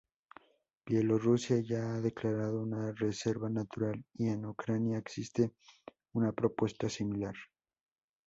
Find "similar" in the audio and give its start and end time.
6.89-7.35